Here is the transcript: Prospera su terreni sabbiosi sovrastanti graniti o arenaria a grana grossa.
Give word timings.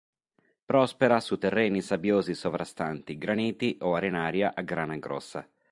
Prospera 0.71 1.19
su 1.19 1.37
terreni 1.43 1.83
sabbiosi 1.89 2.33
sovrastanti 2.33 3.19
graniti 3.19 3.77
o 3.81 3.93
arenaria 3.93 4.51
a 4.55 4.63
grana 4.63 4.97
grossa. 4.97 5.47